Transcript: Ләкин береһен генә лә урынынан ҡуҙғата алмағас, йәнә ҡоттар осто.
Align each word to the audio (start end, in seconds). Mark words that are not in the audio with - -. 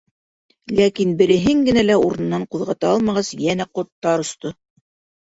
Ләкин 0.79 1.11
береһен 1.19 1.61
генә 1.69 1.85
лә 1.85 1.99
урынынан 2.07 2.49
ҡуҙғата 2.57 2.93
алмағас, 2.97 3.33
йәнә 3.41 3.71
ҡоттар 3.75 4.29
осто. 4.29 4.59